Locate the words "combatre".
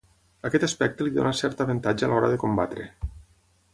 2.45-2.87